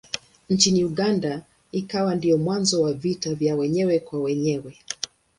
Nchini 0.49 0.83
Uganda 0.85 1.45
ikawa 1.71 2.15
ndiyo 2.15 2.37
mwanzo 2.37 2.81
wa 2.81 2.93
vita 2.93 3.33
vya 3.35 3.55
wenyewe 3.55 3.99
kwa 3.99 4.19
wenyewe. 4.21 4.77